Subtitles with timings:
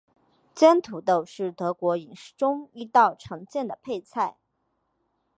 [0.55, 4.35] 煎土豆是德国饮食中一道常见的配菜。